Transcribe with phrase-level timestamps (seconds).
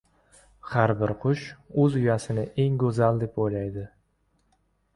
[0.69, 1.43] •Har bir qush
[1.85, 3.87] o‘z uyasini eng go‘zal deb o‘ylaydi.